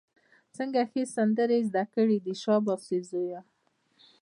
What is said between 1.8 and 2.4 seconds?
کړې دي،